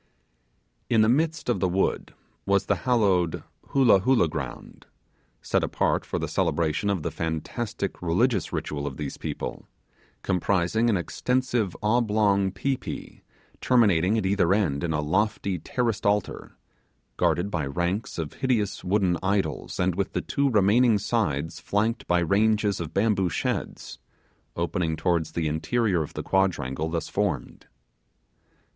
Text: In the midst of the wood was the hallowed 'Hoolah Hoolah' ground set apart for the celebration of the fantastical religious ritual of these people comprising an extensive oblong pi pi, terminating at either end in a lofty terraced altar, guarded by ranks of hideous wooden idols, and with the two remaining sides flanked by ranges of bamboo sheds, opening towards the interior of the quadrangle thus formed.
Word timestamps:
In 0.89 1.01
the 1.01 1.09
midst 1.09 1.47
of 1.47 1.59
the 1.59 1.69
wood 1.69 2.15
was 2.47 2.65
the 2.65 2.77
hallowed 2.89 3.43
'Hoolah 3.67 3.99
Hoolah' 3.99 4.27
ground 4.31 4.87
set 5.43 5.63
apart 5.63 6.07
for 6.07 6.17
the 6.17 6.27
celebration 6.27 6.89
of 6.89 7.03
the 7.03 7.11
fantastical 7.11 8.07
religious 8.07 8.51
ritual 8.51 8.87
of 8.87 8.97
these 8.97 9.17
people 9.17 9.67
comprising 10.23 10.89
an 10.89 10.97
extensive 10.97 11.75
oblong 11.83 12.49
pi 12.49 12.77
pi, 12.77 13.21
terminating 13.61 14.17
at 14.17 14.25
either 14.25 14.55
end 14.55 14.83
in 14.83 14.91
a 14.91 15.01
lofty 15.01 15.59
terraced 15.59 16.07
altar, 16.07 16.53
guarded 17.15 17.51
by 17.51 17.67
ranks 17.67 18.17
of 18.17 18.33
hideous 18.33 18.83
wooden 18.83 19.19
idols, 19.21 19.79
and 19.79 19.93
with 19.93 20.13
the 20.13 20.21
two 20.21 20.49
remaining 20.49 20.97
sides 20.97 21.59
flanked 21.59 22.07
by 22.07 22.17
ranges 22.17 22.79
of 22.79 22.91
bamboo 22.91 23.29
sheds, 23.29 23.99
opening 24.55 24.95
towards 24.95 25.33
the 25.33 25.47
interior 25.47 26.01
of 26.01 26.15
the 26.15 26.23
quadrangle 26.23 26.89
thus 26.89 27.07
formed. 27.07 27.67